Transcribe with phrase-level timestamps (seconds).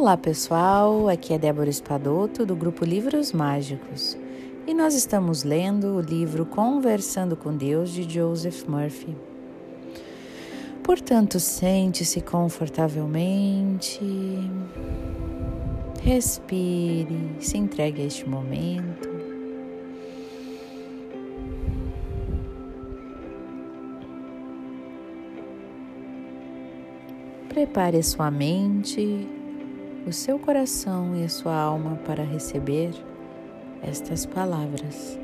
[0.00, 4.16] Olá pessoal, aqui é Débora Espadoto do grupo Livros Mágicos
[4.66, 9.14] e nós estamos lendo o livro Conversando com Deus de Joseph Murphy.
[10.82, 14.00] Portanto, sente-se confortavelmente,
[16.02, 19.06] respire, se entregue a este momento.
[27.50, 29.39] Prepare sua mente
[30.06, 32.92] o seu coração e a sua alma para receber
[33.82, 35.18] estas palavras.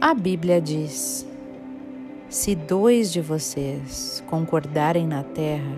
[0.00, 1.26] A Bíblia diz:
[2.28, 5.76] Se dois de vocês concordarem na terra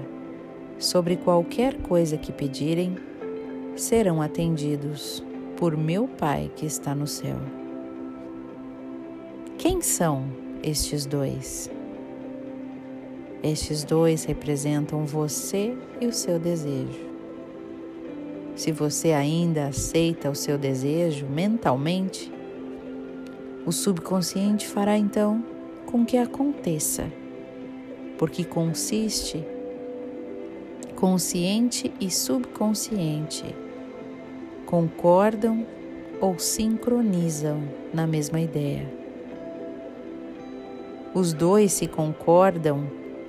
[0.79, 2.97] sobre qualquer coisa que pedirem,
[3.77, 5.23] serão atendidos
[5.57, 7.62] por meu Pai que está no céu.
[9.63, 10.25] Quem são
[10.61, 11.71] estes dois?
[13.45, 16.99] Estes dois representam você e o seu desejo.
[18.57, 22.29] Se você ainda aceita o seu desejo mentalmente,
[23.65, 25.45] o subconsciente fará então
[25.87, 27.05] com que aconteça,
[28.19, 29.47] porque consiste
[30.97, 33.45] consciente e subconsciente
[34.67, 35.65] concordam
[36.21, 37.63] ou sincronizam
[37.95, 39.02] na mesma ideia.
[41.15, 42.87] Os dois se concordam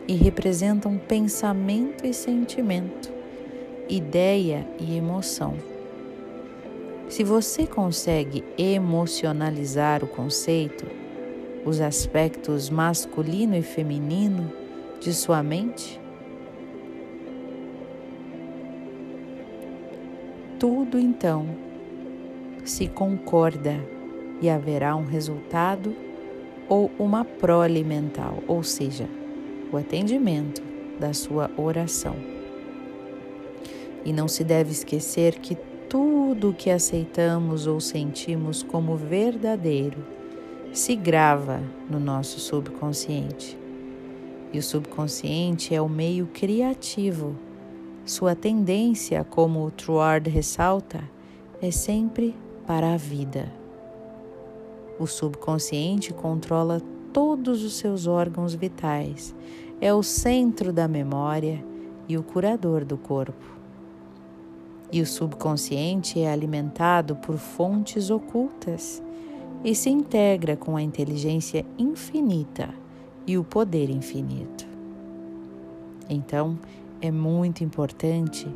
[0.07, 3.11] e representam pensamento e sentimento,
[3.89, 5.55] ideia e emoção.
[7.09, 10.85] Se você consegue emocionalizar o conceito,
[11.65, 14.49] os aspectos masculino e feminino
[15.01, 15.99] de sua mente,
[20.57, 21.45] tudo então
[22.63, 23.77] se concorda
[24.41, 25.93] e haverá um resultado
[26.73, 29.07] ou uma prole mental, ou seja,
[29.71, 30.59] o atendimento
[30.99, 32.15] da sua oração.
[34.03, 35.55] E não se deve esquecer que
[35.87, 40.03] tudo o que aceitamos ou sentimos como verdadeiro
[40.71, 43.55] se grava no nosso subconsciente.
[44.51, 47.35] E o subconsciente é o meio criativo.
[48.03, 51.07] Sua tendência, como o Truard ressalta,
[51.61, 52.35] é sempre
[52.65, 53.62] para a vida.
[54.99, 56.81] O subconsciente controla
[57.11, 59.35] todos os seus órgãos vitais,
[59.81, 61.63] é o centro da memória
[62.07, 63.53] e o curador do corpo.
[64.91, 69.01] E o subconsciente é alimentado por fontes ocultas
[69.63, 72.69] e se integra com a inteligência infinita
[73.25, 74.67] e o poder infinito.
[76.09, 76.59] Então,
[77.01, 78.47] é muito importante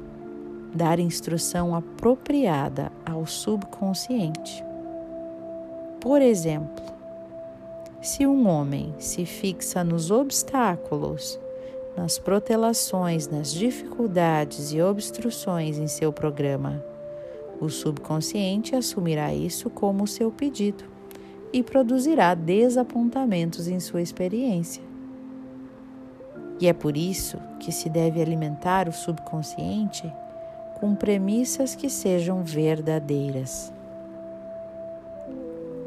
[0.73, 4.66] dar instrução apropriada ao subconsciente.
[5.99, 6.85] Por exemplo,
[8.01, 11.39] se um homem se fixa nos obstáculos,
[11.95, 16.83] nas protelações, nas dificuldades e obstruções em seu programa,
[17.59, 20.83] o subconsciente assumirá isso como seu pedido
[21.51, 24.83] e produzirá desapontamentos em sua experiência.
[26.59, 30.11] E é por isso que se deve alimentar o subconsciente
[30.79, 33.73] com premissas que sejam verdadeiras.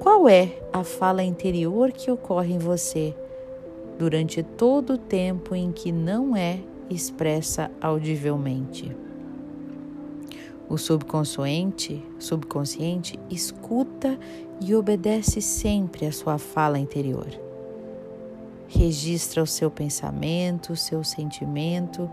[0.01, 3.15] Qual é a fala interior que ocorre em você
[3.99, 8.97] durante todo o tempo em que não é expressa audivelmente?
[10.71, 14.19] O subconsciente, subconsciente escuta
[14.59, 17.29] e obedece sempre à sua fala interior.
[18.69, 22.11] Registra o seu pensamento, o seu sentimento,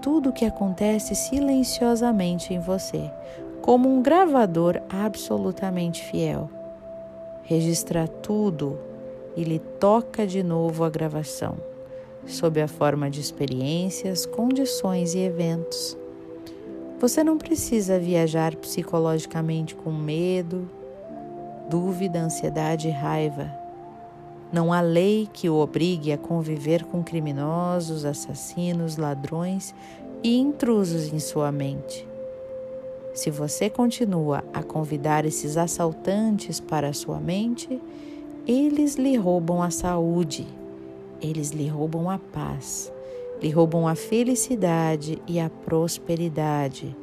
[0.00, 3.10] tudo o que acontece silenciosamente em você,
[3.60, 6.48] como um gravador absolutamente fiel
[7.48, 8.78] registra tudo
[9.34, 11.56] e lhe toca de novo a gravação,
[12.26, 15.96] sob a forma de experiências, condições e eventos.
[17.00, 20.68] Você não precisa viajar psicologicamente com medo,
[21.70, 23.50] dúvida, ansiedade e raiva.
[24.52, 29.74] Não há lei que o obrigue a conviver com criminosos, assassinos, ladrões
[30.22, 32.07] e intrusos em sua mente.
[33.18, 37.82] Se você continua a convidar esses assaltantes para a sua mente,
[38.46, 40.46] eles lhe roubam a saúde,
[41.20, 42.92] eles lhe roubam a paz,
[43.42, 46.96] lhe roubam a felicidade e a prosperidade,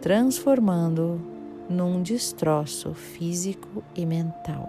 [0.00, 1.20] transformando
[1.68, 4.66] num destroço físico e mental.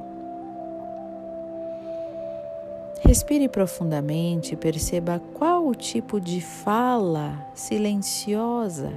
[3.06, 8.92] Respire profundamente e perceba qual o tipo de fala silenciosa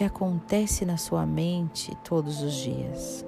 [0.00, 3.22] que acontece na sua mente todos os dias.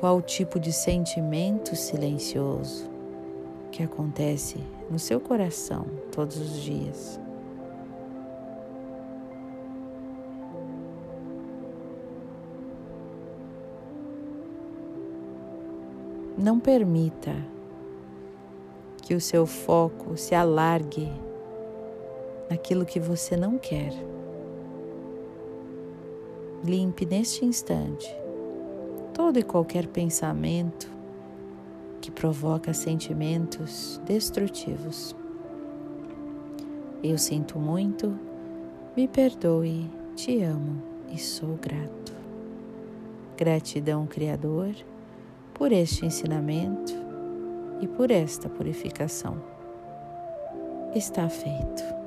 [0.00, 2.90] qual tipo de sentimento silencioso
[3.70, 4.58] que acontece
[4.90, 7.20] no seu coração todos os dias.
[16.36, 17.36] Não permita
[19.00, 21.08] que o seu foco se alargue
[22.50, 23.92] naquilo que você não quer.
[26.66, 28.06] Limpe neste instante
[29.14, 30.90] todo e qualquer pensamento
[32.00, 35.16] que provoca sentimentos destrutivos.
[37.02, 38.18] Eu sinto muito,
[38.96, 42.12] me perdoe, te amo e sou grato.
[43.36, 44.74] Gratidão, Criador
[45.54, 46.92] por este ensinamento
[47.80, 49.42] e por esta purificação.
[50.94, 52.05] Está feito.